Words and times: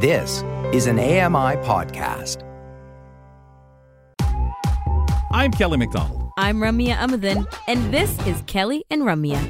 This 0.00 0.44
is 0.72 0.86
an 0.86 1.00
AMI 1.00 1.56
podcast. 1.66 2.44
I'm 5.32 5.50
Kelly 5.50 5.76
McDonald. 5.76 6.30
I'm 6.38 6.58
Ramya 6.58 6.94
Amuthan, 6.94 7.52
and 7.66 7.92
this 7.92 8.16
is 8.24 8.40
Kelly 8.46 8.84
and 8.90 9.02
Ramya. 9.02 9.40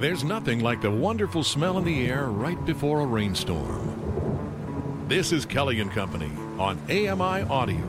There's 0.00 0.24
nothing 0.24 0.58
like 0.58 0.80
the 0.80 0.90
wonderful 0.90 1.44
smell 1.44 1.78
in 1.78 1.84
the 1.84 2.08
air 2.08 2.26
right 2.26 2.62
before 2.64 3.02
a 3.02 3.06
rainstorm. 3.06 5.04
This 5.06 5.30
is 5.30 5.46
Kelly 5.46 5.78
and 5.78 5.92
Company 5.92 6.32
on 6.58 6.80
AMI 6.90 7.48
Audio. 7.48 7.86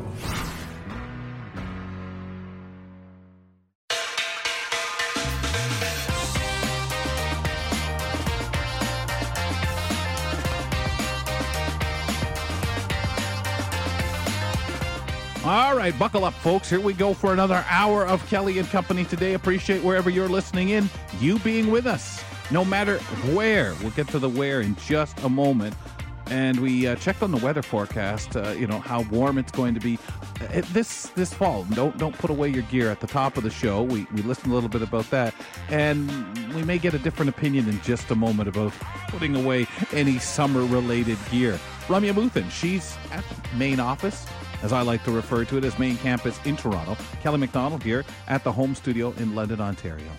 All 15.50 15.76
right, 15.76 15.98
buckle 15.98 16.26
up, 16.26 16.36
folks. 16.36 16.70
Here 16.70 16.80
we 16.80 16.94
go 16.94 17.16
for 17.16 17.34
another 17.34 17.66
hour 17.68 18.06
of 18.06 18.24
Kelly 18.28 18.60
and 18.60 18.70
Company 18.70 19.04
today. 19.04 19.34
Appreciate 19.34 19.84
wherever 19.84 20.08
you're 20.08 20.30
listening 20.30 20.70
in, 20.70 20.88
you 21.20 21.40
being 21.40 21.72
with 21.72 21.88
us, 21.88 22.24
no 22.52 22.64
matter 22.64 23.00
where. 23.34 23.74
We'll 23.82 23.90
get 23.90 24.08
to 24.10 24.20
the 24.20 24.30
where 24.30 24.62
in 24.62 24.76
just 24.76 25.20
a 25.24 25.28
moment. 25.28 25.74
And 26.28 26.60
we 26.60 26.86
uh, 26.86 26.98
checked 26.98 27.24
on 27.24 27.32
the 27.32 27.44
weather 27.44 27.64
forecast. 27.64 28.36
Uh, 28.36 28.50
you 28.50 28.68
know 28.68 28.80
how 28.80 29.02
warm 29.10 29.40
it's 29.40 29.52
going 29.52 29.74
to 29.74 29.80
be 29.80 29.98
uh, 30.40 30.62
this 30.72 31.08
this 31.16 31.34
fall. 31.34 31.64
Don't 31.72 31.98
don't 31.98 32.16
put 32.16 32.30
away 32.30 32.50
your 32.50 32.62
gear 32.64 32.92
at 32.92 33.00
the 33.00 33.08
top 33.08 33.36
of 33.36 33.42
the 33.42 33.50
show. 33.50 33.82
We 33.82 34.06
we 34.14 34.22
listened 34.22 34.52
a 34.52 34.54
little 34.54 34.70
bit 34.70 34.84
about 34.84 35.10
that, 35.10 35.34
and 35.70 36.08
we 36.54 36.62
may 36.62 36.78
get 36.78 36.94
a 36.94 37.00
different 37.00 37.30
opinion 37.30 37.68
in 37.68 37.82
just 37.82 38.12
a 38.12 38.16
moment 38.16 38.50
about 38.50 38.72
putting 39.08 39.36
away 39.36 39.66
any 39.94 40.20
summer 40.20 40.64
related 40.64 41.18
gear. 41.32 41.60
Ramya 41.88 42.14
Muthan, 42.14 42.52
she's 42.52 42.96
at 43.12 43.24
the 43.28 43.58
main 43.58 43.80
office 43.80 44.28
as 44.62 44.74
I 44.74 44.82
like 44.82 45.04
to 45.06 45.12
refer 45.12 45.46
to 45.46 45.58
it, 45.58 45.64
as 45.64 45.78
main 45.80 45.98
campus 45.98 46.40
in 46.46 46.58
Toronto. 46.58 46.98
Kelly 47.22 47.38
McDonald 47.38 47.84
here 47.84 48.06
at 48.28 48.44
the 48.44 48.52
home 48.52 48.76
studio 48.76 49.14
in 49.18 49.36
London, 49.36 49.62
Ontario. 49.62 50.12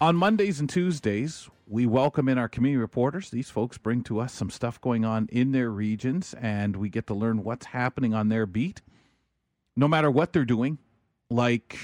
On 0.00 0.16
Mondays 0.16 0.58
and 0.58 0.68
Tuesdays, 0.68 1.48
we 1.66 1.86
welcome 1.86 2.28
in 2.28 2.36
our 2.36 2.48
community 2.48 2.80
reporters. 2.80 3.30
These 3.30 3.50
folks 3.50 3.78
bring 3.78 4.02
to 4.04 4.18
us 4.20 4.32
some 4.32 4.50
stuff 4.50 4.80
going 4.80 5.04
on 5.04 5.28
in 5.30 5.52
their 5.52 5.70
regions, 5.70 6.34
and 6.40 6.76
we 6.76 6.88
get 6.88 7.06
to 7.06 7.14
learn 7.14 7.44
what's 7.44 7.66
happening 7.66 8.12
on 8.12 8.28
their 8.28 8.44
beat, 8.44 8.82
no 9.76 9.86
matter 9.86 10.10
what 10.10 10.32
they're 10.32 10.44
doing, 10.44 10.78
like 11.30 11.78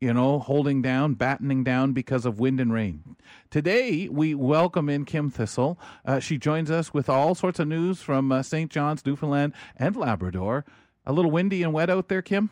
you 0.00 0.14
know, 0.14 0.38
holding 0.38 0.80
down, 0.80 1.12
battening 1.14 1.62
down 1.62 1.92
because 1.92 2.24
of 2.24 2.40
wind 2.40 2.58
and 2.58 2.72
rain. 2.72 3.16
Today, 3.50 4.08
we 4.08 4.34
welcome 4.34 4.88
in 4.88 5.04
Kim 5.04 5.30
Thistle. 5.30 5.78
Uh, 6.06 6.18
she 6.18 6.38
joins 6.38 6.70
us 6.70 6.94
with 6.94 7.10
all 7.10 7.34
sorts 7.34 7.58
of 7.58 7.68
news 7.68 8.00
from 8.00 8.32
uh, 8.32 8.42
St. 8.42 8.70
John's, 8.70 9.04
Newfoundland, 9.04 9.52
and 9.76 9.94
Labrador. 9.94 10.64
A 11.04 11.12
little 11.12 11.30
windy 11.30 11.62
and 11.62 11.74
wet 11.74 11.90
out 11.90 12.08
there, 12.08 12.22
Kim? 12.22 12.48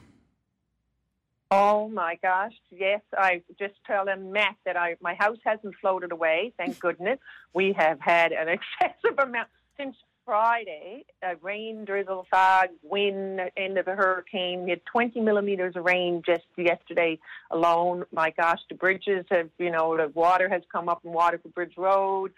Oh 1.50 1.88
my 1.88 2.18
gosh, 2.22 2.52
yes. 2.70 3.00
I 3.16 3.42
just 3.58 3.74
telling 3.86 4.30
Matt 4.30 4.56
that 4.66 4.76
I 4.76 4.96
my 5.00 5.14
house 5.14 5.38
hasn't 5.46 5.74
floated 5.80 6.12
away, 6.12 6.52
thank 6.58 6.78
goodness. 6.78 7.18
We 7.54 7.72
have 7.72 7.98
had 8.00 8.32
an 8.32 8.48
excessive 8.82 9.18
amount 9.18 9.48
since 9.78 9.96
Friday, 10.28 11.06
uh, 11.26 11.36
rain, 11.40 11.86
drizzle, 11.86 12.26
fog, 12.30 12.68
wind, 12.82 13.40
end 13.56 13.78
of 13.78 13.88
a 13.88 13.94
hurricane. 13.94 14.64
We 14.64 14.70
had 14.70 14.84
20 14.84 15.20
millimeters 15.20 15.74
of 15.74 15.86
rain 15.86 16.22
just 16.24 16.42
yesterday 16.54 17.18
alone. 17.50 18.04
My 18.12 18.34
gosh, 18.38 18.58
the 18.68 18.74
bridges 18.74 19.24
have, 19.30 19.48
you 19.56 19.70
know, 19.70 19.96
the 19.96 20.08
water 20.08 20.46
has 20.50 20.60
come 20.70 20.90
up 20.90 21.00
in 21.02 21.12
Waterford 21.12 21.54
Bridge 21.54 21.72
Road. 21.78 22.34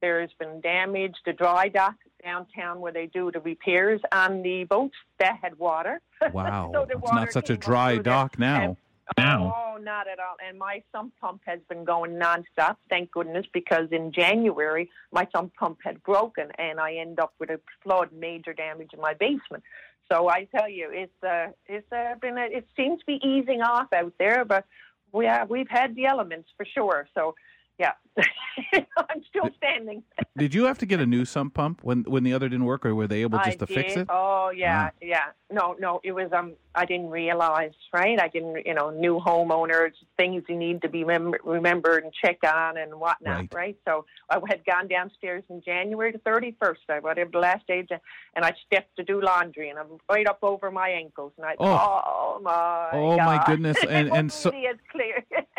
There's 0.00 0.30
been 0.38 0.62
damage. 0.62 1.16
The 1.26 1.34
dry 1.34 1.68
dock 1.68 1.96
downtown 2.24 2.80
where 2.80 2.92
they 2.92 3.04
do 3.04 3.30
the 3.30 3.40
repairs 3.40 4.00
on 4.12 4.40
the 4.40 4.64
boats 4.64 4.96
that 5.18 5.36
had 5.42 5.58
water. 5.58 6.00
Wow, 6.32 6.70
so 6.72 6.86
it's 6.88 7.12
not 7.12 7.32
such 7.32 7.50
a 7.50 7.56
dry 7.58 7.98
dock 7.98 8.38
now. 8.38 8.78
Now. 9.18 9.54
Oh, 9.56 9.78
not 9.80 10.08
at 10.08 10.18
all. 10.18 10.36
And 10.46 10.58
my 10.58 10.82
sump 10.92 11.12
pump 11.20 11.42
has 11.46 11.60
been 11.68 11.84
going 11.84 12.12
nonstop, 12.12 12.76
thank 12.90 13.12
goodness, 13.12 13.46
because 13.52 13.88
in 13.92 14.12
January 14.12 14.90
my 15.12 15.28
sump 15.34 15.54
pump 15.54 15.78
had 15.84 16.02
broken 16.02 16.48
and 16.58 16.80
I 16.80 16.94
end 16.94 17.20
up 17.20 17.32
with 17.38 17.50
a 17.50 17.60
flood, 17.82 18.10
major 18.12 18.52
damage 18.52 18.90
in 18.92 19.00
my 19.00 19.14
basement. 19.14 19.62
So 20.10 20.28
I 20.28 20.48
tell 20.54 20.68
you, 20.68 20.88
it's 20.92 21.24
uh, 21.24 21.48
it's 21.66 21.90
uh, 21.92 22.14
been 22.20 22.38
a, 22.38 22.46
it 22.46 22.66
seems 22.76 23.00
to 23.00 23.06
be 23.06 23.20
easing 23.24 23.62
off 23.62 23.92
out 23.92 24.12
there, 24.18 24.44
but 24.44 24.64
we 25.12 25.26
have, 25.26 25.50
we've 25.50 25.68
had 25.68 25.94
the 25.94 26.06
elements 26.06 26.48
for 26.56 26.64
sure. 26.64 27.08
So 27.14 27.34
yeah, 27.78 27.92
I'm 28.96 29.22
still 29.28 29.48
standing. 29.56 30.02
did 30.36 30.54
you 30.54 30.64
have 30.64 30.78
to 30.78 30.86
get 30.86 31.00
a 31.00 31.06
new 31.06 31.24
sump 31.24 31.54
pump 31.54 31.80
when 31.82 32.04
when 32.04 32.24
the 32.24 32.32
other 32.32 32.48
didn't 32.48 32.64
work, 32.64 32.86
or 32.86 32.94
were 32.94 33.06
they 33.06 33.22
able 33.22 33.38
just 33.38 33.48
I 33.48 33.52
to 33.52 33.66
did. 33.66 33.74
fix 33.74 33.96
it? 33.96 34.06
Oh 34.10 34.50
yeah, 34.50 34.90
yeah. 35.00 35.26
No, 35.50 35.76
no, 35.78 36.00
it 36.04 36.12
was 36.12 36.32
um. 36.32 36.54
I 36.76 36.84
didn't 36.84 37.08
realize, 37.08 37.72
right? 37.92 38.20
I 38.20 38.28
didn't, 38.28 38.66
you 38.66 38.74
know, 38.74 38.90
new 38.90 39.18
homeowners, 39.18 39.92
things 40.18 40.44
you 40.46 40.56
need 40.56 40.82
to 40.82 40.90
be 40.90 41.04
mem- 41.04 41.32
remembered 41.42 42.04
and 42.04 42.12
check 42.12 42.38
on 42.44 42.76
and 42.76 43.00
whatnot, 43.00 43.36
right. 43.36 43.54
right? 43.54 43.76
So 43.88 44.04
I 44.28 44.38
had 44.46 44.62
gone 44.66 44.86
downstairs 44.86 45.42
in 45.48 45.62
January 45.62 46.12
the 46.12 46.18
31st, 46.18 46.76
I 46.90 46.98
whatever 47.00 47.30
the 47.32 47.38
last 47.38 47.66
day, 47.66 47.86
and 48.34 48.44
I 48.44 48.52
stepped 48.66 48.94
to 48.96 49.04
do 49.04 49.22
laundry, 49.22 49.70
and 49.70 49.78
I'm 49.78 49.98
right 50.10 50.28
up 50.28 50.40
over 50.42 50.70
my 50.70 50.90
ankles, 50.90 51.32
and 51.38 51.46
I, 51.46 51.54
oh, 51.58 51.64
oh 51.66 52.40
my, 52.42 52.90
oh 52.92 53.16
God. 53.16 53.24
my 53.24 53.44
goodness, 53.46 53.78
and 53.88 54.10
and 54.10 54.30
so. 54.30 54.52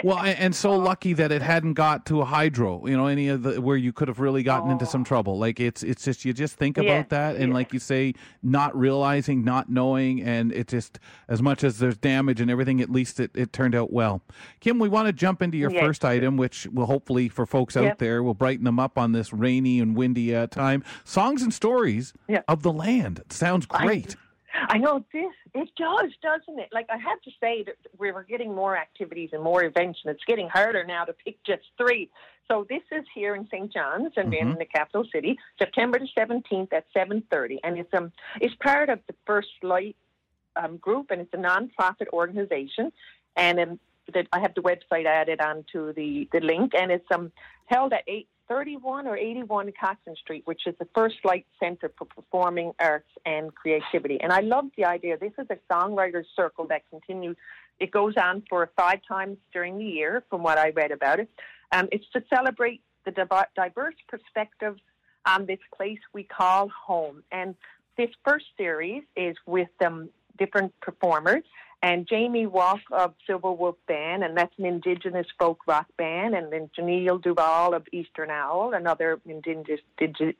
Well, 0.03 0.19
and, 0.19 0.37
and 0.39 0.55
so 0.55 0.75
lucky 0.75 1.13
that 1.13 1.31
it 1.31 1.41
hadn't 1.41 1.73
got 1.73 2.05
to 2.07 2.21
a 2.21 2.25
hydro, 2.25 2.85
you 2.85 2.95
know, 2.95 3.07
any 3.07 3.29
of 3.29 3.43
the 3.43 3.61
where 3.61 3.77
you 3.77 3.91
could 3.91 4.07
have 4.07 4.19
really 4.19 4.43
gotten 4.43 4.69
oh. 4.69 4.73
into 4.73 4.85
some 4.85 5.03
trouble. 5.03 5.37
Like 5.39 5.59
it's 5.59 5.83
it's 5.83 6.03
just 6.03 6.25
you 6.25 6.33
just 6.33 6.55
think 6.55 6.77
about 6.77 6.87
yeah, 6.87 7.03
that, 7.09 7.35
and 7.35 7.49
yeah. 7.49 7.53
like 7.53 7.73
you 7.73 7.79
say, 7.79 8.13
not 8.43 8.77
realizing, 8.77 9.43
not 9.43 9.69
knowing 9.69 10.21
and 10.21 10.51
it 10.51 10.67
just 10.67 10.99
as 11.27 11.41
much 11.41 11.63
as 11.63 11.79
there's 11.79 11.97
damage 11.97 12.41
and 12.41 12.51
everything, 12.51 12.81
at 12.81 12.89
least 12.89 13.19
it, 13.19 13.31
it 13.35 13.53
turned 13.53 13.75
out 13.75 13.91
well. 13.91 14.21
Kim, 14.59 14.79
we 14.79 14.89
want 14.89 15.07
to 15.07 15.13
jump 15.13 15.41
into 15.41 15.57
your 15.57 15.71
yes. 15.71 15.81
first 15.81 16.05
item, 16.05 16.37
which 16.37 16.67
will 16.67 16.85
hopefully 16.85 17.29
for 17.29 17.45
folks 17.45 17.75
out 17.75 17.99
there 17.99 18.21
will 18.21 18.33
brighten 18.33 18.65
them 18.65 18.79
up 18.79 18.97
on 18.97 19.11
this 19.11 19.33
rainy 19.33 19.79
and 19.79 19.95
windy 19.95 20.35
uh, 20.35 20.47
time. 20.47 20.83
Songs 21.03 21.41
and 21.41 21.53
stories 21.53 22.13
yep. 22.27 22.43
of 22.47 22.63
the 22.63 22.71
land. 22.71 23.19
It 23.19 23.33
sounds 23.33 23.65
great. 23.65 24.15
I, 24.15 24.26
I 24.69 24.77
know 24.77 25.03
this. 25.13 25.33
It 25.53 25.69
does, 25.77 26.11
doesn't 26.21 26.59
it? 26.59 26.69
Like 26.71 26.87
I 26.89 26.97
have 26.97 27.21
to 27.21 27.31
say 27.39 27.63
that 27.63 27.75
we 27.97 28.11
were 28.11 28.23
getting 28.23 28.53
more 28.53 28.77
activities 28.77 29.29
and 29.33 29.43
more 29.43 29.63
events, 29.63 29.99
and 30.03 30.13
it's 30.13 30.23
getting 30.25 30.49
harder 30.49 30.83
now 30.83 31.05
to 31.05 31.13
pick 31.13 31.43
just 31.43 31.63
three. 31.77 32.09
So 32.47 32.65
this 32.69 32.81
is 32.91 33.05
here 33.13 33.35
in 33.35 33.47
St. 33.47 33.71
John's 33.71 34.13
and 34.15 34.31
mm-hmm. 34.31 34.51
in 34.51 34.57
the 34.57 34.65
capital 34.65 35.05
city, 35.13 35.37
September 35.59 35.99
the 35.99 36.07
17th 36.17 36.73
at 36.73 36.85
7:30, 36.95 37.59
and 37.63 37.77
it's 37.77 37.93
um 37.93 38.11
it's 38.41 38.55
part 38.55 38.89
of 38.89 38.99
the 39.07 39.15
First 39.25 39.49
Light 39.61 39.95
um, 40.55 40.77
group, 40.77 41.11
and 41.11 41.21
it's 41.21 41.33
a 41.33 41.37
non-profit 41.37 42.07
organization. 42.13 42.91
And 43.35 43.59
um, 43.59 43.79
I 44.31 44.39
have 44.39 44.53
the 44.55 44.61
website 44.61 45.05
added 45.05 45.41
onto 45.41 45.93
the, 45.93 46.27
the 46.31 46.39
link, 46.39 46.73
and 46.73 46.91
it's 46.91 47.05
um, 47.13 47.31
held 47.65 47.93
at 47.93 48.03
831 48.07 49.07
or 49.07 49.17
81 49.17 49.73
Cotton 49.79 50.15
Street, 50.15 50.43
which 50.45 50.61
is 50.65 50.75
the 50.79 50.87
First 50.95 51.17
Light 51.25 51.45
Center 51.59 51.91
for 51.97 52.05
Performing 52.05 52.71
Arts 52.79 53.09
and 53.25 53.53
Creativity. 53.53 54.19
And 54.21 54.31
I 54.31 54.39
love 54.39 54.65
the 54.77 54.85
idea. 54.85 55.17
This 55.17 55.33
is 55.37 55.47
a 55.49 55.57
songwriters 55.71 56.25
circle 56.35 56.67
that 56.67 56.83
continues. 56.89 57.35
It 57.79 57.91
goes 57.91 58.13
on 58.21 58.43
for 58.49 58.69
five 58.77 58.99
times 59.07 59.37
during 59.53 59.77
the 59.77 59.85
year, 59.85 60.23
from 60.29 60.41
what 60.43 60.57
I 60.57 60.69
read 60.69 60.91
about 60.91 61.19
it. 61.19 61.29
Um, 61.71 61.89
it's 61.91 62.05
to 62.13 62.23
celebrate 62.33 62.81
the 63.05 63.11
diverse 63.55 63.95
perspectives 64.07 64.81
on 65.25 65.45
this 65.45 65.59
place 65.75 65.99
we 66.13 66.23
call 66.23 66.69
home. 66.69 67.23
And 67.31 67.55
this 67.97 68.09
first 68.25 68.45
series 68.57 69.03
is 69.15 69.35
with 69.45 69.69
um, 69.85 70.09
different 70.37 70.73
performers. 70.81 71.43
And 71.83 72.07
Jamie 72.07 72.47
Walk 72.47 72.79
of 72.91 73.13
Silver 73.27 73.51
Wolf 73.51 73.75
Band, 73.87 74.23
and 74.23 74.35
that's 74.35 74.53
an 74.57 74.65
indigenous 74.65 75.27
folk 75.39 75.59
rock 75.67 75.85
band, 75.95 76.33
and 76.33 76.51
then 76.51 76.71
Janelle 76.75 77.21
Duval 77.21 77.75
of 77.75 77.85
Eastern 77.93 78.31
Owl, 78.31 78.73
another 78.73 79.21
indigenous, 79.27 79.79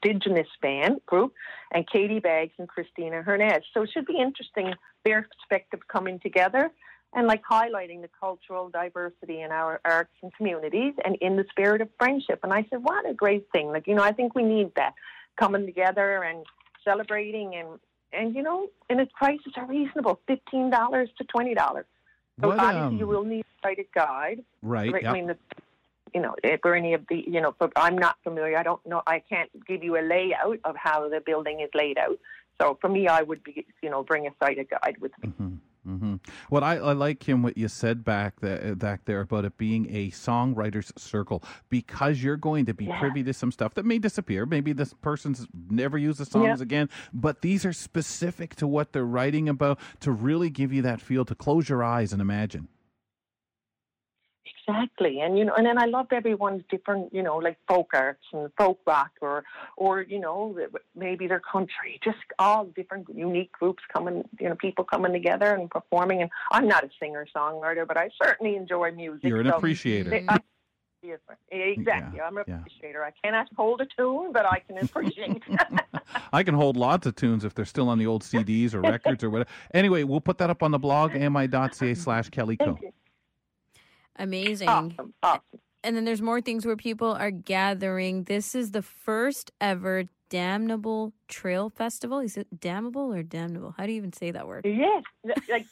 indigenous 0.02 0.48
band 0.64 1.00
group, 1.06 1.34
and 1.72 1.88
Katie 1.88 2.20
Baggs 2.20 2.54
and 2.58 2.68
Christina 2.68 3.22
Hernandez. 3.22 3.66
So 3.76 3.84
it 3.84 3.92
should 3.94 4.08
be 4.08 4.18
interesting, 4.20 4.74
their 5.06 5.28
perspective 5.38 5.82
coming 5.88 6.20
together 6.20 6.72
and 7.14 7.28
like 7.28 7.44
highlighting 7.50 8.02
the 8.02 8.10
cultural 8.20 8.70
diversity 8.70 9.42
in 9.42 9.52
our 9.52 9.80
arts 9.86 10.14
and 10.24 10.34
communities 10.34 10.94
and 11.06 11.18
in 11.22 11.38
the 11.38 11.46
spirit 11.52 11.82
of 11.82 11.90
friendship. 12.00 12.40
And 12.44 12.52
I 12.52 12.66
said, 12.70 12.84
what 12.84 13.08
a 13.08 13.14
great 13.14 13.46
thing. 13.52 13.68
Like, 13.68 13.88
you 13.88 13.94
know, 13.94 14.04
I 14.04 14.12
think 14.12 14.34
we 14.34 14.44
need 14.44 14.74
that 14.76 14.94
coming 15.40 15.66
together 15.66 16.24
and 16.24 16.46
celebrating 16.84 17.56
and 17.56 17.80
and 18.14 18.36
you 18.36 18.44
know, 18.44 18.70
and 18.90 19.00
its 19.00 19.12
prices 19.16 19.54
are 19.56 19.66
reasonable, 19.66 20.20
fifteen 20.28 20.70
dollars 20.70 21.10
to 21.18 21.24
twenty 21.26 21.54
dollars. 21.54 21.86
So 22.42 22.50
what, 22.50 22.60
obviously, 22.60 22.82
um, 22.82 22.98
you 22.98 23.08
will 23.08 23.24
need 23.24 23.42
a 23.42 23.68
cited 23.68 23.88
guide. 23.94 24.44
Right. 24.62 24.92
right 24.94 25.06
I 25.08 25.14
mean, 25.14 25.28
the, 25.28 25.38
you 26.14 26.22
know, 26.22 26.36
for 26.62 26.76
any 26.76 26.94
of 26.94 27.06
the, 27.10 27.24
you 27.28 27.42
know, 27.42 27.56
but 27.58 27.72
I'm 27.76 27.98
not 27.98 28.18
familiar. 28.24 28.58
I 28.58 28.64
don't 28.64 28.86
know. 28.86 29.02
I 29.08 29.20
can't 29.20 29.50
give 29.66 29.84
you 29.84 29.98
a 29.98 30.04
layout 30.04 30.60
of 30.64 30.76
how 30.76 31.10
the 31.10 31.20
building 31.20 31.62
is 31.62 31.70
laid 31.74 31.98
out. 31.98 32.20
So 32.62 32.78
for 32.80 32.90
me, 32.90 33.08
I 33.08 33.24
would 33.24 33.44
be, 33.44 33.66
you 33.82 33.90
know, 33.90 34.04
bring 34.04 34.28
a 34.28 34.32
cited 34.40 34.70
guide 34.70 34.98
with 35.00 35.12
me. 35.22 35.30
Mm-hmm. 35.30 35.56
Hmm 35.88 36.16
What 36.50 36.64
I, 36.64 36.76
I 36.76 36.92
like 36.94 37.28
him 37.28 37.44
what 37.44 37.58
you 37.58 37.70
said 37.70 38.04
back 38.04 38.42
the, 38.42 38.76
back 38.78 39.06
there 39.06 39.22
about 39.22 39.46
it 39.46 39.58
being 39.58 39.88
a 39.96 40.12
songwriters 40.12 40.92
circle 41.00 41.42
because 41.70 42.22
you're 42.22 42.36
going 42.38 42.66
to 42.66 42.74
be 42.74 42.86
Yeah. 42.86 43.00
privy 43.00 43.24
to 43.24 43.34
some 43.34 43.52
stuff 43.52 43.74
that 43.76 43.86
may 43.86 43.98
disappear. 43.98 44.46
Maybe 44.46 44.74
this 44.74 44.94
person's 44.94 45.48
never 45.70 45.98
used 45.98 46.20
the 46.20 46.26
songs 46.26 46.60
Yeah. 46.60 46.64
again, 46.64 46.90
but 47.14 47.42
these 47.42 47.66
are 47.66 47.74
specific 47.74 48.56
to 48.58 48.68
what 48.68 48.92
they're 48.92 49.06
writing 49.06 49.48
about 49.48 49.80
to 50.02 50.12
really 50.12 50.50
give 50.50 50.74
you 50.74 50.82
that 50.82 51.00
feel 51.00 51.24
to 51.26 51.36
close 51.36 51.70
your 51.70 51.84
eyes 51.84 52.12
and 52.12 52.22
imagine. 52.22 52.68
Exactly, 54.68 55.22
and 55.22 55.38
you 55.38 55.46
know, 55.46 55.54
and 55.54 55.66
then 55.66 55.78
I 55.78 55.86
loved 55.86 56.12
everyone's 56.12 56.64
different, 56.70 57.14
you 57.14 57.24
know, 57.24 57.38
like 57.38 57.58
folk 57.70 57.92
arts 57.94 58.24
and 58.34 58.52
folk 58.58 58.80
rock, 58.86 59.12
or, 59.22 59.46
or 59.78 60.02
you 60.02 60.20
know, 60.20 60.58
maybe 60.94 61.26
their 61.26 61.40
country. 61.40 62.00
Just 62.04 62.18
all 62.38 62.66
different, 62.66 63.08
unique 63.14 63.52
groups 63.54 63.82
coming, 63.94 64.28
you 64.40 64.50
know, 64.50 64.56
people 64.56 64.84
coming 64.84 65.14
together 65.14 65.54
and 65.54 65.70
performing. 65.70 66.22
And 66.22 66.30
I'm 66.52 66.68
not 66.68 66.84
a 66.84 66.90
singer 67.00 67.26
songwriter, 67.34 67.88
but 67.88 67.98
I 67.98 68.10
certainly 68.22 68.58
enjoy 68.58 68.92
music. 68.92 69.24
You're 69.24 69.40
an 69.40 69.48
so 69.48 69.58
appreciator. 69.58 70.10
they- 70.10 70.26
I- 70.28 70.40
exactly. 71.52 72.20
I'm 72.20 72.38
an 72.38 72.44
yeah. 72.48 72.60
appreciator. 72.60 73.06
I 73.06 73.12
cannot 73.24 73.48
hold 73.56 73.80
a 73.80 73.86
tune, 73.98 74.34
but 74.34 74.46
I 74.46 74.60
can 74.60 74.78
appreciate. 74.80 75.44
I 76.34 76.44
can 76.44 76.56
hold 76.56 76.76
lots 76.76 77.08
of 77.08 77.16
tunes 77.16 77.46
if 77.46 77.54
they're 77.54 77.66
still 77.66 77.88
on 77.88 78.00
the 78.00 78.08
old 78.08 78.24
CDs 78.24 78.74
or 78.74 78.82
records 78.82 79.24
or 79.24 79.30
whatever. 79.30 79.50
Anyway, 79.74 80.04
we'll 80.04 80.20
put 80.20 80.38
that 80.40 80.50
up 80.50 80.62
on 80.62 80.72
the 80.72 80.80
blog, 80.80 81.16
ami.ca 81.16 81.94
slash 81.94 82.30
Kelly 82.30 82.58
Co. 82.58 82.66
Thank 82.66 82.82
you. 82.82 82.92
Amazing. 84.18 84.70
Awesome, 84.70 85.14
awesome. 85.24 85.42
And 85.84 85.96
then 85.96 86.06
there's 86.06 86.22
more 86.22 86.42
things 86.42 86.66
where 86.66 86.76
people 86.76 87.12
are 87.14 87.32
gathering. 87.32 88.24
This 88.24 88.56
is 88.56 88.72
the 88.72 88.82
first 88.82 89.52
ever 89.62 90.06
Damnable 90.30 91.14
Trail 91.30 91.70
Festival. 91.70 92.20
Is 92.20 92.36
it 92.36 92.60
damnable 92.60 93.14
or 93.14 93.24
damnable? 93.24 93.74
How 93.78 93.86
do 93.86 93.92
you 93.94 93.98
even 93.98 94.12
say 94.12 94.32
that 94.32 94.48
word? 94.48 94.66
Yes, 94.66 95.04
like 95.50 95.66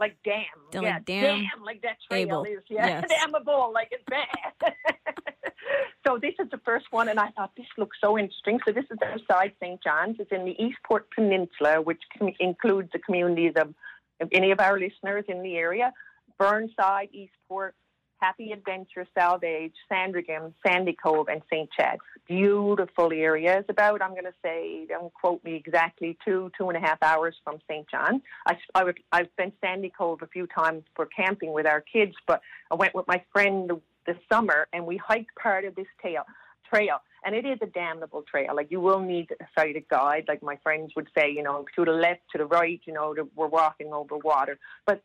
like 0.00 0.16
damn, 0.24 0.44
Like 0.72 0.82
yeah, 0.82 0.98
damn 1.04 1.44
like 1.64 1.82
that 1.82 1.98
trail 2.08 2.20
able. 2.22 2.44
is, 2.44 2.60
yeah, 2.68 2.86
Yes. 2.86 3.04
damnable, 3.20 3.70
like 3.72 3.88
it's 3.92 4.02
bad. 4.08 4.74
so 6.06 6.18
this 6.20 6.34
is 6.40 6.48
the 6.50 6.58
first 6.64 6.86
one, 6.90 7.08
and 7.08 7.20
I 7.20 7.28
thought 7.30 7.52
this 7.56 7.66
looks 7.78 7.98
so 8.02 8.18
interesting. 8.18 8.58
So 8.66 8.72
this 8.72 8.86
is 8.90 8.98
outside 9.04 9.52
St. 9.62 9.80
John's. 9.82 10.16
It's 10.18 10.32
in 10.32 10.44
the 10.44 10.56
Eastport 10.62 11.08
Peninsula, 11.14 11.80
which 11.82 12.00
com- 12.18 12.32
includes 12.40 12.88
the 12.92 12.98
communities 12.98 13.52
of, 13.56 13.74
of 14.20 14.28
any 14.32 14.50
of 14.50 14.58
our 14.58 14.78
listeners 14.80 15.24
in 15.28 15.42
the 15.42 15.56
area: 15.56 15.92
Burnside, 16.38 17.10
Eastport, 17.12 17.74
Happy 18.20 18.52
Adventure, 18.52 19.06
Salvage, 19.18 19.72
Sandringham, 19.88 20.54
Sandy 20.66 20.92
Cove, 20.92 21.28
and 21.28 21.40
St. 21.50 21.70
Chad's. 21.72 22.00
Beautiful 22.28 23.10
area. 23.12 23.58
It's 23.58 23.70
about, 23.70 24.02
I'm 24.02 24.10
going 24.10 24.24
to 24.24 24.34
say, 24.44 24.86
don't 24.88 25.12
quote 25.14 25.42
me 25.42 25.54
exactly, 25.54 26.18
two, 26.24 26.50
two 26.56 26.68
and 26.68 26.76
a 26.76 26.86
half 26.86 27.02
hours 27.02 27.34
from 27.42 27.58
St. 27.68 27.88
John. 27.90 28.20
I, 28.46 28.58
I 28.74 28.84
would, 28.84 29.00
I've 29.10 29.34
been 29.36 29.52
Sandy 29.60 29.90
Cove 29.96 30.20
a 30.22 30.26
few 30.26 30.46
times 30.46 30.84
for 30.94 31.06
camping 31.06 31.52
with 31.52 31.66
our 31.66 31.80
kids, 31.80 32.14
but 32.26 32.42
I 32.70 32.74
went 32.74 32.94
with 32.94 33.06
my 33.08 33.24
friend 33.32 33.70
the, 33.70 33.80
this 34.06 34.18
summer 34.30 34.68
and 34.72 34.86
we 34.86 34.98
hiked 34.98 35.34
part 35.36 35.64
of 35.64 35.74
this 35.74 35.86
tail, 36.02 36.24
trail. 36.72 36.96
And 37.24 37.34
it 37.34 37.44
is 37.44 37.58
a 37.62 37.66
damnable 37.66 38.22
trail. 38.22 38.54
Like 38.54 38.70
you 38.70 38.80
will 38.80 39.00
need 39.00 39.30
a 39.40 39.44
sighted 39.58 39.88
guide, 39.88 40.24
like 40.28 40.42
my 40.42 40.56
friends 40.62 40.92
would 40.96 41.08
say, 41.16 41.30
you 41.30 41.42
know, 41.42 41.64
to 41.76 41.84
the 41.84 41.90
left, 41.90 42.20
to 42.32 42.38
the 42.38 42.46
right, 42.46 42.80
you 42.86 42.92
know, 42.92 43.14
we're 43.34 43.46
walking 43.46 43.92
over 43.92 44.16
water. 44.16 44.58
But 44.86 45.02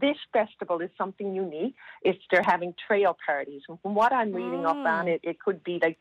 this 0.00 0.16
festival 0.32 0.80
is 0.80 0.90
something 0.98 1.34
unique. 1.34 1.74
It's 2.02 2.18
they're 2.30 2.42
having 2.42 2.74
trail 2.86 3.16
parties. 3.26 3.62
And 3.68 3.80
from 3.80 3.94
what 3.94 4.12
I'm 4.12 4.32
reading 4.32 4.66
up 4.66 4.76
on 4.76 5.06
mm. 5.06 5.14
it, 5.14 5.20
it 5.22 5.40
could 5.40 5.64
be 5.64 5.78
like, 5.80 5.98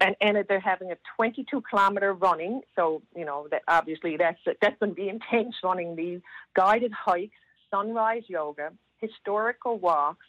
and, 0.00 0.14
and 0.20 0.44
they're 0.48 0.60
having 0.60 0.92
a 0.92 0.96
22 1.16 1.62
kilometer 1.68 2.12
running. 2.14 2.60
So 2.76 3.02
you 3.14 3.24
know 3.24 3.48
that 3.50 3.62
obviously 3.66 4.16
that's 4.16 4.38
that's 4.60 4.78
going 4.78 4.90
to 4.90 4.94
be 4.94 5.08
intense 5.08 5.56
running 5.62 5.96
these 5.96 6.20
guided 6.54 6.92
hikes, 6.92 7.36
sunrise 7.70 8.22
yoga, 8.28 8.72
historical 8.98 9.78
walks. 9.78 10.26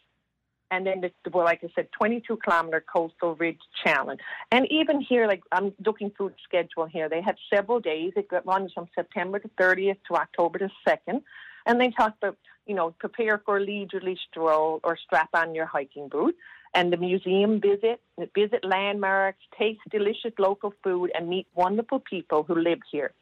And 0.70 0.86
then, 0.86 1.00
the, 1.00 1.10
well, 1.30 1.46
like 1.46 1.64
I 1.64 1.68
said, 1.74 1.88
22 1.98 2.40
kilometer 2.44 2.84
coastal 2.92 3.34
ridge 3.36 3.60
challenge. 3.82 4.20
And 4.52 4.66
even 4.70 5.00
here, 5.00 5.26
like 5.26 5.40
I'm 5.50 5.72
looking 5.82 6.10
through 6.10 6.30
the 6.30 6.34
schedule 6.44 6.84
here, 6.84 7.08
they 7.08 7.22
have 7.22 7.36
several 7.48 7.80
days. 7.80 8.12
It 8.16 8.28
runs 8.44 8.72
from 8.74 8.86
September 8.94 9.38
the 9.38 9.48
30th 9.58 9.96
to 10.08 10.16
October 10.16 10.58
the 10.58 10.70
2nd. 10.86 11.22
And 11.68 11.78
they 11.80 11.90
talk 11.90 12.14
about, 12.20 12.36
you 12.66 12.74
know, 12.74 12.94
prepare 12.98 13.40
for 13.44 13.58
a 13.58 13.60
leisurely 13.60 14.18
stroll 14.28 14.80
or 14.82 14.96
strap 14.96 15.28
on 15.34 15.54
your 15.54 15.66
hiking 15.66 16.08
boot. 16.08 16.34
And 16.74 16.92
the 16.92 16.96
museum 16.96 17.60
visit, 17.60 18.00
visit 18.34 18.64
landmarks, 18.64 19.38
taste 19.56 19.80
delicious 19.90 20.32
local 20.38 20.74
food, 20.82 21.12
and 21.14 21.28
meet 21.28 21.46
wonderful 21.54 22.00
people 22.00 22.42
who 22.42 22.54
live 22.54 22.80
here. 22.90 23.12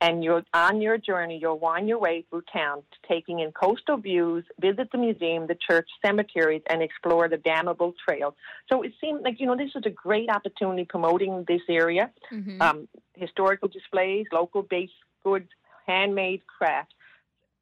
And 0.00 0.22
you're 0.22 0.44
on 0.52 0.82
your 0.82 0.98
journey, 0.98 1.38
you'll 1.40 1.58
wind 1.58 1.88
your 1.88 1.98
way 1.98 2.24
through 2.28 2.42
town, 2.52 2.82
taking 3.08 3.40
in 3.40 3.52
coastal 3.52 3.96
views, 3.96 4.44
visit 4.60 4.90
the 4.92 4.98
museum, 4.98 5.46
the 5.46 5.54
church, 5.54 5.88
cemeteries, 6.04 6.62
and 6.68 6.82
explore 6.82 7.28
the 7.30 7.38
damnable 7.38 7.94
trails. 8.06 8.34
So 8.70 8.82
it 8.82 8.92
seemed 9.00 9.22
like, 9.22 9.40
you 9.40 9.46
know, 9.46 9.56
this 9.56 9.70
is 9.74 9.84
a 9.86 9.90
great 9.90 10.28
opportunity 10.28 10.84
promoting 10.84 11.44
this 11.48 11.62
area. 11.68 12.10
Mhm. 12.30 12.60
Um, 12.60 12.88
historical 13.14 13.68
displays, 13.68 14.26
local 14.32 14.62
based 14.62 14.92
goods, 15.24 15.48
handmade 15.86 16.42
crafts, 16.46 16.94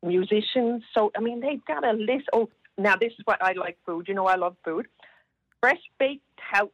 musicians. 0.04 0.82
So, 0.96 1.10
I 1.16 1.20
mean, 1.20 1.40
they've 1.40 1.64
got 1.66 1.84
a 1.84 1.92
list. 1.92 2.26
Oh, 2.32 2.48
now 2.78 2.96
this 2.96 3.12
is 3.18 3.24
what 3.24 3.42
I 3.42 3.52
like 3.52 3.78
food. 3.86 4.06
You 4.08 4.14
know, 4.14 4.26
I 4.26 4.36
love 4.36 4.56
food. 4.64 4.86
Fresh 5.60 5.80
baked 5.98 6.24
Toutons, 6.52 6.70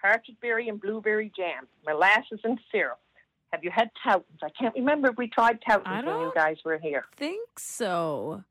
partridge 0.00 0.36
berry 0.40 0.68
and 0.68 0.80
blueberry 0.80 1.30
jam, 1.36 1.66
molasses 1.86 2.40
and 2.44 2.58
syrup. 2.72 2.98
Have 3.52 3.62
you 3.64 3.70
had 3.74 3.90
Toutons? 4.06 4.38
I 4.42 4.48
can't 4.58 4.74
remember 4.74 5.08
if 5.10 5.16
we 5.18 5.28
tried 5.28 5.58
I 5.66 5.76
Toutons 5.78 6.06
when 6.06 6.20
you 6.20 6.32
guys 6.34 6.56
were 6.64 6.78
here. 6.78 7.04
think 7.16 7.58
so. 7.58 8.44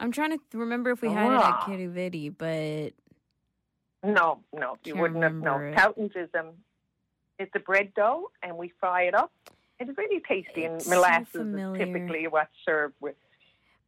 I'm 0.00 0.12
trying 0.12 0.30
to 0.30 0.36
th- 0.38 0.54
remember 0.54 0.90
if 0.90 1.02
we 1.02 1.08
had 1.08 1.30
it 1.32 1.34
at 1.34 1.40
Wow. 1.40 1.60
Quidi 1.66 1.86
Vidi, 1.86 2.28
but 2.28 2.92
No, 4.02 4.40
no, 4.52 4.76
you 4.84 4.92
Can't 4.94 4.98
wouldn't 5.00 5.22
have. 5.22 5.34
No, 5.34 5.56
remember 5.56 5.94
it. 5.96 6.16
Is 6.16 6.28
um, 6.38 6.50
it's 7.38 7.52
a 7.54 7.60
bread 7.60 7.92
dough, 7.94 8.30
and 8.42 8.56
we 8.58 8.72
fry 8.80 9.02
it 9.04 9.14
up. 9.14 9.32
It's 9.80 9.96
really 9.96 10.20
tasty, 10.28 10.64
It's 10.64 10.72
and 10.72 10.82
so 10.82 10.90
molasses 10.90 11.30
familiar. 11.32 11.74
is 11.74 11.78
typically 11.92 12.26
what's 12.28 12.52
served 12.64 12.94
with. 13.00 13.16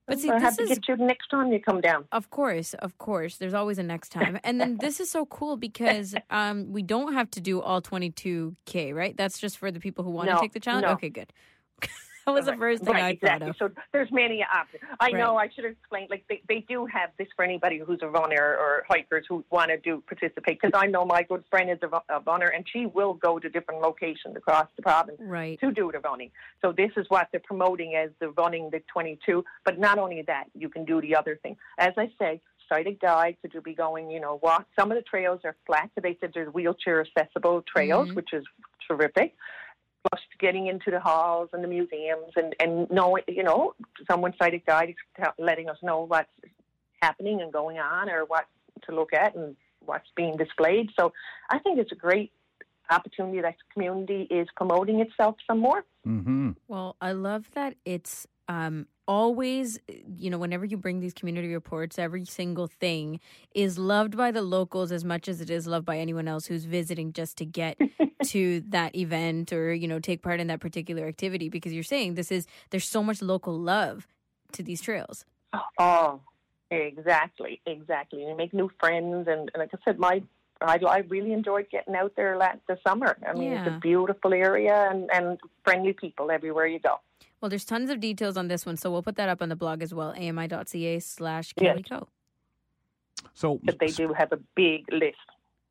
But 0.07 0.19
see, 0.21 0.29
have 0.29 0.41
this 0.43 0.57
to 0.57 0.63
is- 0.63 0.69
get 0.79 0.89
you 0.89 0.97
next 1.05 1.29
time 1.29 1.53
you 1.53 1.61
come 1.61 1.81
down. 1.81 2.05
Of 2.13 2.31
course, 2.31 2.75
of 2.75 2.97
course. 2.99 3.37
There's 3.39 3.55
always 3.55 3.79
a 3.79 3.83
next 3.83 4.11
time. 4.11 4.39
And 4.45 4.61
then 4.61 4.77
this 4.79 5.01
is 5.01 5.11
so 5.11 5.27
cool 5.27 5.57
because 5.57 6.15
um 6.31 6.73
we 6.73 6.83
don't 6.83 7.13
have 7.15 7.31
to 7.33 7.41
do 7.41 7.61
all 7.61 7.83
22k, 7.83 8.95
right? 8.95 9.17
That's 9.17 9.39
just 9.39 9.59
for 9.59 9.71
the 9.73 9.81
people 9.81 10.05
who 10.05 10.11
want 10.11 10.29
to 10.31 10.39
take 10.41 10.53
the 10.53 10.61
challenge. 10.61 10.87
no. 10.87 10.93
Okay, 10.93 11.11
good. 11.11 11.33
that 12.27 12.33
was 12.35 12.47
the 12.47 12.57
first 12.57 12.83
thing 12.83 12.95
right, 12.95 13.05
I 13.05 13.09
exactly. 13.11 13.47
thought 13.53 13.67
of. 13.69 13.75
So 13.77 13.83
there's 13.93 14.11
many 14.11 14.43
options. 14.45 14.83
I 14.99 15.13
know 15.13 15.37
I 15.37 15.49
should 15.49 15.65
have 15.65 15.73
explained. 15.75 16.11
Like 16.11 16.25
they, 16.29 16.43
they 16.49 16.65
do 16.69 16.85
have 16.87 17.11
this 17.19 17.29
for 17.37 17.45
anybody 17.45 17.79
who's 17.79 18.01
a 18.03 18.09
runner 18.09 18.57
or 18.59 18.85
hikers 18.89 19.25
who 19.29 19.45
want 19.51 19.71
to 19.71 19.79
do 19.79 20.03
participate. 20.07 20.61
Because 20.61 20.73
I 20.75 20.87
know 20.87 21.05
my 21.05 21.23
good 21.23 21.45
friend 21.51 21.71
is 21.71 21.79
a, 21.83 22.03
a 22.13 22.21
runner, 22.21 22.47
and 22.49 22.65
she 22.71 22.87
will 22.87 23.15
go 23.15 23.39
to 23.39 23.49
different 23.49 23.81
locations 23.81 24.37
across 24.37 24.67
the 24.77 24.83
province 24.83 25.19
Right. 25.21 25.59
to 25.61 25.71
do 25.71 25.91
the 25.93 26.01
running. 26.01 26.31
So 26.63 26.73
this 26.73 26.91
is 26.97 27.07
what 27.09 27.29
they're 27.31 27.41
promoting 27.41 27.95
as 27.95 28.11
the 28.19 28.31
running 28.31 28.71
the 28.71 28.83
22. 28.93 29.45
But 29.65 29.79
not 29.79 29.99
only 29.99 30.23
that, 30.23 30.47
you 30.55 30.69
can 30.69 30.85
do 30.85 31.01
the 31.01 31.15
other 31.15 31.39
thing. 31.43 31.57
As 31.79 31.93
I 31.97 32.11
say, 32.19 32.41
sighted 32.69 32.99
guides 32.99 33.37
that 33.43 33.55
you'll 33.55 33.63
be 33.63 33.75
going. 33.75 34.11
You 34.11 34.19
know, 34.21 34.41
walk. 34.43 34.67
Some 34.77 34.91
of 34.91 34.97
the 34.97 35.03
trails 35.03 35.41
are 35.45 35.55
flat, 35.65 35.91
so 35.95 36.01
they 36.01 36.17
said 36.21 36.33
there's 36.35 36.53
wheelchair 36.53 37.01
accessible 37.07 37.63
trails, 37.63 38.09
Mhm. 38.09 38.17
which 38.17 38.33
is 38.33 38.45
terrific. 38.89 39.35
Plus, 40.11 40.23
getting 40.39 40.67
into 40.67 40.91
the 40.91 41.01
halls 41.01 41.49
and 41.53 41.65
the 41.65 41.69
museums, 41.69 42.33
and 42.37 42.55
and 42.61 42.91
knowing, 42.91 43.23
you 43.29 43.43
know, 43.43 43.75
someone 44.11 44.35
sighted 44.41 44.65
guide 44.67 44.91
is 44.91 45.27
letting 45.39 45.69
us 45.69 45.79
know 45.83 46.07
what's 46.07 46.29
happening 47.03 47.41
and 47.41 47.53
going 47.53 47.79
on, 47.79 48.09
or 48.09 48.25
what 48.25 48.47
to 48.87 48.95
look 48.95 49.13
at 49.13 49.35
and 49.35 49.57
what's 49.85 50.09
being 50.17 50.37
displayed. 50.37 50.91
So, 50.99 51.13
I 51.51 51.59
think 51.59 51.79
it's 51.79 51.93
a 51.93 51.97
great 51.97 52.33
opportunity 52.91 53.41
that 53.41 53.57
the 53.57 53.73
community 53.75 54.23
is 54.31 54.47
promoting 54.57 55.01
itself 55.01 55.37
some 55.47 55.59
more. 55.59 55.85
Mm-hmm. 56.07 56.51
Well, 56.69 56.97
I 57.01 57.13
love 57.13 57.51
that 57.55 57.75
it's 57.85 58.27
um, 58.49 58.87
always, 59.07 59.79
eh, 59.89 59.95
you 60.17 60.31
know, 60.31 60.39
whenever 60.39 60.65
you 60.65 60.77
bring 60.77 61.01
these 61.01 61.13
community 61.13 61.53
reports, 61.53 61.99
every 61.99 62.25
single 62.25 62.67
thing 62.67 63.21
is 63.55 63.79
loved 63.79 64.17
by 64.17 64.31
the 64.31 64.43
locals 64.43 64.93
as 64.93 65.05
much 65.05 65.29
as 65.29 65.41
it 65.41 65.51
is 65.51 65.67
loved 65.67 65.87
by 65.87 65.99
anyone 65.99 66.29
else 66.29 66.47
who's 66.47 66.65
visiting 66.65 67.13
just 67.13 67.37
to 67.39 67.45
get 67.45 67.79
to 68.25 68.61
that 68.69 68.95
event 68.97 69.53
or, 69.53 69.73
you 69.73 69.89
know, 69.89 69.99
take 69.99 70.23
part 70.23 70.41
in 70.41 70.47
that 70.49 70.61
particular 70.61 71.07
activity. 71.07 71.49
Because 71.49 71.73
you're 71.73 71.83
saying 71.83 72.15
this 72.15 72.33
is, 72.33 72.47
there's 72.71 72.89
so 72.89 73.03
much 73.03 73.23
local 73.23 73.59
love 73.59 74.07
to 74.53 74.63
these 74.63 74.81
trails. 74.81 75.25
Oh, 75.79 76.21
exactly, 76.71 77.61
exactly. 77.67 78.21
You 78.21 78.37
make 78.37 78.53
new 78.53 78.71
friends, 78.79 79.29
and, 79.29 79.51
and 79.55 79.59
like 79.59 79.71
I 79.73 79.79
said, 79.85 79.99
my 79.99 80.23
I, 80.61 80.79
I 80.89 80.99
really 81.09 81.33
enjoyed 81.33 81.69
getting 81.71 81.95
out 81.95 82.15
there 82.17 82.37
last 82.37 82.61
the 82.67 82.79
summer. 82.87 83.17
I 83.29 83.35
mean, 83.35 83.53
it's 83.53 83.69
a 83.69 83.79
beautiful 83.79 84.33
area 84.33 84.89
and, 84.91 85.11
and 85.13 85.39
friendly 85.65 85.93
people 85.93 86.31
everywhere 86.31 86.67
you 86.67 86.79
go. 86.79 87.01
Well, 87.41 87.51
there's 87.51 87.65
tons 87.65 87.91
of 87.91 88.01
details 88.01 88.37
on 88.37 88.49
this 88.49 88.65
one, 88.65 88.77
so 88.77 88.91
we'll 88.91 89.03
put 89.03 89.17
that 89.17 89.29
up 89.29 89.43
on 89.43 89.49
the 89.49 89.57
blog 89.57 89.83
as 89.83 89.93
well, 89.93 90.15
ami.ca 90.17 90.99
slash 91.01 91.53
Yes. 91.61 91.73
Kelly 91.73 91.83
Co. 91.83 92.09
So 93.35 93.61
But 93.63 93.79
they 93.79 93.89
do 93.89 94.13
have 94.13 94.33
a 94.33 94.39
big 94.55 94.85
list. 94.91 95.17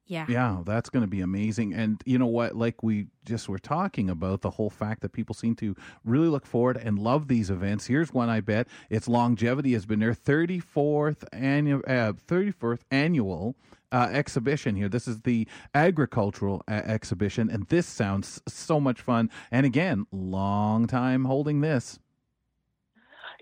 Yeah. 0.07 0.25
Yeah, 0.29 0.61
that's 0.65 0.89
going 0.89 1.01
to 1.01 1.09
be 1.09 1.21
amazing. 1.21 1.73
And 1.73 2.01
you 2.05 2.19
know 2.19 2.27
what? 2.27 2.55
Like 2.55 2.83
we 2.83 3.07
just 3.25 3.49
were 3.49 3.59
talking 3.59 4.09
about 4.09 4.41
the 4.41 4.51
whole 4.51 4.69
fact 4.69 5.01
that 5.01 5.13
people 5.13 5.33
seem 5.33 5.55
to 5.55 5.75
really 6.03 6.27
look 6.27 6.45
forward 6.45 6.77
and 6.77 6.99
love 6.99 7.27
these 7.27 7.49
events. 7.49 7.87
Here's 7.87 8.13
one 8.13 8.29
I 8.29 8.39
bet 8.41 8.67
its 8.89 9.07
longevity 9.07 9.73
has 9.73 9.85
been 9.85 9.99
their 9.99 10.13
34th 10.13 11.23
annual, 11.33 11.81
uh, 11.87 12.13
34th 12.27 12.81
annual 12.91 13.55
uh, 13.91 14.09
exhibition 14.11 14.75
here. 14.75 14.89
This 14.89 15.07
is 15.07 15.21
the 15.21 15.47
agricultural 15.73 16.63
uh, 16.67 16.71
exhibition, 16.71 17.49
and 17.49 17.65
this 17.67 17.87
sounds 17.87 18.41
so 18.47 18.79
much 18.79 19.01
fun. 19.01 19.29
And 19.51 19.65
again, 19.65 20.05
long 20.11 20.85
time 20.85 21.25
holding 21.25 21.61
this. 21.61 21.97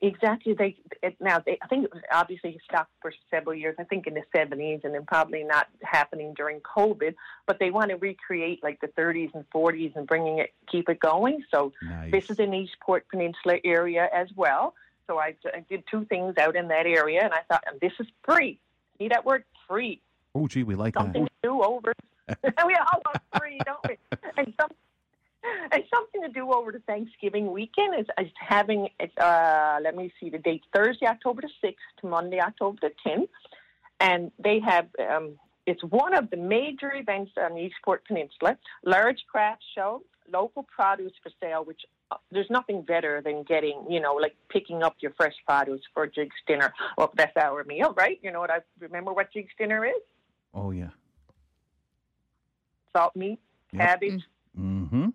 Exactly. 0.04 0.54
They 0.54 0.76
it, 1.02 1.16
now. 1.22 1.40
They, 1.40 1.58
I 1.62 1.68
think 1.68 1.86
it 1.86 1.94
was 1.94 2.04
obviously 2.12 2.60
stopped 2.66 2.92
for 3.02 3.14
several 3.32 3.56
years. 3.56 3.78
I 3.80 3.86
think 3.86 4.06
in 4.06 4.16
the 4.16 4.24
seventies, 4.36 4.82
and 4.84 4.94
then 4.94 5.06
probably 5.06 5.46
not 5.46 5.68
happening 5.82 6.34
during 6.34 6.60
COVID. 6.60 7.16
But 7.48 7.60
they 7.60 7.72
want 7.72 7.90
to 7.92 7.96
recreate 7.96 8.62
like 8.62 8.82
the 8.82 8.88
thirties 8.88 9.30
and 9.34 9.46
forties 9.50 9.94
and 9.96 10.06
bringing 10.06 10.40
it, 10.40 10.54
keep 10.70 10.90
it 10.90 11.00
going. 11.00 11.46
So 11.50 11.72
Nice. 11.82 12.12
this 12.12 12.30
is 12.30 12.40
in 12.40 12.54
Eastport 12.54 13.08
Peninsula 13.08 13.60
area 13.64 14.10
as 14.14 14.28
well. 14.36 14.76
So 15.08 15.20
I, 15.20 15.36
I 15.46 15.64
did 15.70 15.86
two 15.90 16.04
things 16.06 16.38
out 16.38 16.58
in 16.58 16.68
that 16.68 16.86
area, 16.86 17.24
and 17.24 17.34
I 17.34 17.40
thought, 17.48 17.64
this 17.82 17.94
is 17.98 18.08
free. 18.24 18.60
See 18.98 19.08
that 19.08 19.24
word 19.24 19.46
free? 19.70 20.02
Oh, 20.36 20.50
gee, 20.50 20.64
we 20.64 20.76
like 20.76 20.96
Something 20.96 21.24
that. 21.24 21.32
do 21.44 21.64
over. 21.64 21.94
we 22.44 22.76
all 22.76 23.02
want 23.06 23.22
free, 23.38 23.60
don't 23.66 23.80
we? 23.88 23.98
And 24.38 24.54
some. 24.60 24.70
And 25.72 25.84
something 25.94 26.22
to 26.22 26.30
do 26.30 26.52
over 26.52 26.72
the 26.72 26.80
Thanksgiving 26.80 27.52
weekend 27.52 28.00
is, 28.00 28.06
is 28.20 28.32
having, 28.40 28.90
it's, 29.00 29.16
uh, 29.18 29.80
let 29.84 29.96
me 29.96 30.14
see 30.20 30.30
the 30.30 30.38
date, 30.38 30.64
Thursday, 30.74 31.06
October 31.06 31.42
the 31.42 31.68
6th 31.68 31.76
to 32.02 32.08
Monday, 32.08 32.40
October 32.40 32.78
the 32.82 32.92
10th. 33.10 33.30
And 34.00 34.32
they 34.44 34.60
have, 34.60 34.88
um, 35.00 35.34
it's 35.66 35.84
one 35.84 36.14
of 36.14 36.30
the 36.30 36.38
major 36.38 36.94
events 36.94 37.32
on 37.38 37.56
the 37.56 37.62
Eastport 37.62 38.06
Peninsula, 38.06 38.58
large 38.86 39.24
craft 39.32 39.64
show, 39.76 40.04
local 40.32 40.64
produce 40.64 41.14
for 41.22 41.32
sale, 41.42 41.64
which 41.64 41.82
uh, 42.12 42.18
there's 42.32 42.50
nothing 42.50 42.82
better 42.82 43.22
than 43.22 43.44
getting, 43.44 43.86
you 43.90 44.00
know, 44.00 44.14
like 44.16 44.36
picking 44.50 44.84
up 44.84 44.96
your 45.00 45.14
fresh 45.18 45.36
produce 45.48 45.82
for 45.94 46.08
Jig's 46.08 46.36
dinner. 46.48 46.74
Well, 46.98 47.12
that's 47.16 47.36
our 47.38 47.64
meal, 47.64 47.94
right? 47.98 48.20
You 48.22 48.32
know 48.32 48.40
what 48.40 48.52
I 48.52 48.60
remember 48.80 49.14
what 49.14 49.32
Jig's 49.32 49.54
dinner 49.58 49.86
is? 49.86 50.02
Oh, 50.54 50.72
yeah. 50.72 50.90
Salt 52.96 53.16
meat, 53.16 53.40
Yep. 53.72 53.82
cabbage, 53.82 54.22
Mm-hmm. 54.60 55.08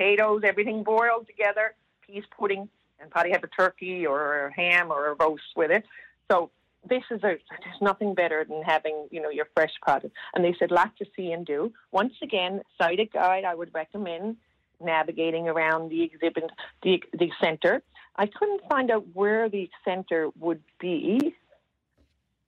Potatoes, 0.00 0.42
everything 0.44 0.82
boiled 0.82 1.26
together, 1.26 1.74
peas 2.06 2.24
pudding, 2.38 2.68
and 3.00 3.10
probably 3.10 3.32
have 3.32 3.44
a 3.44 3.48
turkey 3.48 4.06
or 4.06 4.46
a 4.46 4.52
ham 4.52 4.90
or 4.90 5.08
a 5.08 5.14
roast 5.14 5.42
with 5.56 5.70
it. 5.70 5.84
So 6.30 6.50
this 6.88 7.02
is 7.10 7.22
a 7.22 7.36
there's 7.62 7.82
nothing 7.82 8.14
better 8.14 8.44
than 8.48 8.62
having 8.62 9.08
you 9.10 9.20
know 9.20 9.30
your 9.30 9.46
fresh 9.54 9.72
product. 9.82 10.14
And 10.34 10.44
they 10.44 10.54
said 10.58 10.70
lots 10.70 10.96
to 10.98 11.06
see 11.16 11.32
and 11.32 11.44
do. 11.44 11.72
Once 11.92 12.14
again, 12.22 12.62
sighted 12.80 13.12
guide 13.12 13.44
I 13.44 13.54
would 13.54 13.72
recommend 13.74 14.36
navigating 14.82 15.48
around 15.48 15.90
the 15.90 16.02
exhibit 16.02 16.44
the 16.82 17.02
the 17.12 17.30
center. 17.40 17.82
I 18.16 18.26
couldn't 18.26 18.62
find 18.68 18.90
out 18.90 19.04
where 19.12 19.48
the 19.48 19.68
center 19.84 20.30
would 20.38 20.62
be, 20.78 21.34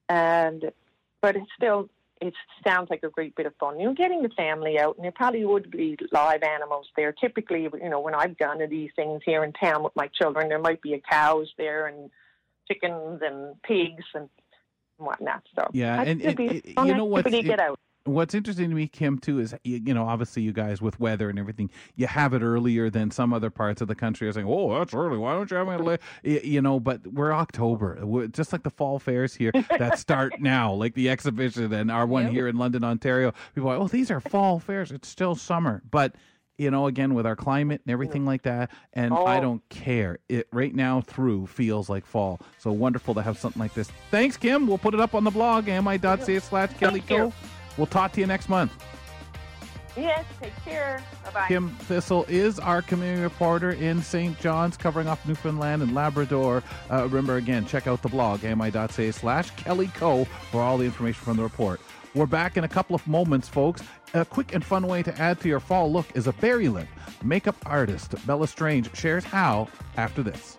and 0.09 0.73
but 1.21 1.37
it's 1.37 1.51
still 1.57 1.89
it 2.23 2.35
sounds 2.67 2.88
like 2.88 3.02
a 3.02 3.11
great 3.11 3.35
bit 3.35 3.47
of 3.47 3.55
fun. 3.57 3.79
You 3.81 3.87
know, 3.87 3.95
getting 3.95 4.23
the 4.23 4.29
family 4.31 4.79
out, 4.79 4.97
and 4.97 5.05
there 5.05 5.12
probably 5.12 5.45
would 5.45 5.71
be 5.71 5.97
live 6.12 6.43
animals 6.43 6.87
there. 6.97 7.12
Typically, 7.12 7.62
you 7.62 7.88
know, 7.88 8.00
when 8.00 8.14
I've 8.14 8.37
done 8.38 8.59
these 8.69 8.91
things 8.95 9.23
here 9.25 9.43
in 9.45 9.52
town 9.52 9.83
with 9.83 9.95
my 9.97 10.09
children, 10.09 10.49
there 10.49 10.59
might 10.61 10.81
be 10.81 10.95
a 10.95 11.00
cows 11.00 11.52
there 11.59 11.87
and 11.88 12.11
chickens 12.69 13.21
and 13.23 13.61
pigs 13.62 14.05
and 14.14 14.29
whatnot. 14.99 15.43
So 15.57 15.69
Yeah, 15.73 16.00
and 16.02 16.23
it- 16.23 16.37
be 16.37 16.47
it- 16.47 16.64
you 16.67 16.95
know 16.95 17.21
to 17.21 17.37
it- 17.38 17.43
get 17.43 17.61
out. 17.61 17.79
What's 18.05 18.35
interesting 18.35 18.69
to 18.71 18.75
me, 18.75 18.89
Kim, 18.89 19.19
too, 19.19 19.39
is 19.39 19.55
you, 19.65 19.81
you 19.87 19.95
know 19.95 20.05
obviously 20.05 20.43
you 20.43 20.53
guys 20.53 20.83
with 20.83 20.99
weather 20.99 21.31
and 21.31 21.39
everything, 21.39 21.71
you 21.95 22.07
have 22.09 22.35
it 22.35 22.43
earlier 22.43 22.91
than 22.91 23.11
some 23.11 23.33
other 23.33 23.49
parts 23.51 23.81
of 23.81 23.89
the 23.89 23.95
country. 23.95 24.27
Are 24.29 24.33
saying, 24.33 24.47
"Oh, 24.49 24.77
that's 24.79 24.93
early. 24.93 25.19
Why 25.19 25.35
don't 25.35 25.51
you 25.51 25.57
have 25.57 25.69
it 25.69 25.81
late?" 25.85 26.01
You 26.25 26.61
know, 26.63 26.81
but 26.81 27.07
we're 27.07 27.33
October, 27.33 27.99
we're, 28.03 28.27
just 28.27 28.53
like 28.53 28.65
the 28.65 28.71
fall 28.71 28.99
fairs 28.99 29.35
here 29.35 29.53
that 29.79 29.99
start 29.99 30.41
now, 30.41 30.73
like 30.73 30.95
the 30.95 31.11
exhibition 31.11 31.73
and 31.73 31.91
our 31.91 32.07
one 32.07 32.25
Yep. 32.25 32.33
here 32.33 32.49
in 32.49 32.57
London, 32.57 32.83
Ontario. 32.85 33.33
People 33.55 33.71
are, 33.71 33.77
"Oh, 33.77 33.89
these 33.89 34.11
are 34.11 34.21
fall 34.21 34.59
fairs. 34.59 34.91
It's 34.91 35.09
still 35.09 35.35
summer," 35.35 35.83
but 35.91 36.17
you 36.59 36.71
know, 36.71 36.87
again 36.87 37.15
with 37.15 37.25
our 37.27 37.35
climate 37.37 37.81
and 37.87 37.93
everything 37.93 38.25
like 38.27 38.43
that, 38.43 38.71
and 38.93 39.15
I 39.15 39.39
Oh. 39.39 39.41
don't 39.41 39.69
care. 39.69 40.19
It 40.29 40.49
right 40.53 40.75
now 40.75 41.01
through 41.01 41.47
feels 41.47 41.89
like 41.89 42.05
fall. 42.05 42.41
So 42.59 42.73
wonderful 42.73 43.15
to 43.15 43.23
have 43.23 43.39
something 43.39 43.59
like 43.61 43.75
this. 43.75 43.91
Thanks, 44.11 44.37
Kim. 44.37 44.67
We'll 44.67 44.79
put 44.79 44.93
it 44.93 45.01
up 45.01 45.15
on 45.15 45.25
the 45.25 45.31
blog, 45.31 45.67
mi.ca 45.67 46.39
slash 46.41 46.71
Kelly 46.75 47.01
Thank 47.01 47.11
you. 47.11 47.17
Co. 47.17 47.33
We'll 47.76 47.87
talk 47.87 48.12
to 48.12 48.21
you 48.21 48.26
next 48.26 48.49
month. 48.49 48.73
Yes, 49.97 50.25
take 50.41 50.57
care. 50.64 51.02
Bye 51.25 51.31
bye. 51.33 51.49
Kim 51.49 51.69
Thistle 51.71 52.25
is 52.29 52.59
our 52.59 52.81
community 52.81 53.23
reporter 53.23 53.73
in 53.73 54.02
St. 54.02 54.38
John's, 54.41 54.76
covering 54.76 55.07
off 55.07 55.26
Newfoundland 55.26 55.83
and 55.83 55.95
Labrador. 55.95 56.62
Uh, 56.91 57.05
remember, 57.05 57.37
again, 57.37 57.67
check 57.67 57.87
out 57.87 58.00
the 58.00 58.09
blog, 58.09 58.45
ami.ca 58.45 59.11
slash 59.11 59.50
Kelly 59.50 59.88
Co. 59.88 60.25
for 60.50 60.62
all 60.62 60.79
the 60.79 60.85
information 60.85 61.23
from 61.23 61.37
the 61.37 61.43
report. 61.43 61.81
We're 62.14 62.26
back 62.26 62.57
in 62.57 62.64
a 62.64 62.69
couple 62.69 62.95
of 62.95 63.07
moments, 63.07 63.49
folks. 63.49 63.83
A 64.14 64.25
quick 64.25 64.55
and 64.55 64.64
fun 64.64 64.87
way 64.87 65.02
to 65.02 65.19
add 65.21 65.41
to 65.41 65.49
your 65.49 65.61
fall 65.61 65.91
look 65.91 66.07
is 66.14 66.26
a 66.26 66.33
berry 66.35 66.69
lip. 66.69 66.88
Makeup 67.23 67.57
artist 67.64 68.14
Bella 68.26 68.47
Strange 68.47 68.95
shares 68.95 69.25
how 69.25 69.69
after 69.97 70.23
this. 70.23 70.59